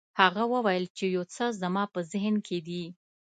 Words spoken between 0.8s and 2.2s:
چې یو څه زما په